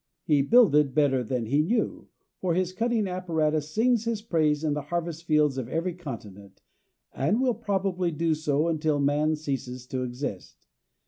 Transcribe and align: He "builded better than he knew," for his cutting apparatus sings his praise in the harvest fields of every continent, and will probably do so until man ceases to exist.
He 0.23 0.41
"builded 0.41 0.95
better 0.95 1.23
than 1.23 1.45
he 1.45 1.61
knew," 1.61 2.07
for 2.39 2.55
his 2.55 2.73
cutting 2.73 3.07
apparatus 3.07 3.69
sings 3.69 4.05
his 4.05 4.23
praise 4.23 4.63
in 4.63 4.73
the 4.73 4.81
harvest 4.81 5.25
fields 5.25 5.59
of 5.59 5.69
every 5.69 5.93
continent, 5.93 6.63
and 7.13 7.39
will 7.39 7.53
probably 7.53 8.09
do 8.09 8.33
so 8.33 8.67
until 8.67 8.99
man 8.99 9.35
ceases 9.35 9.85
to 9.85 10.01
exist. 10.01 10.65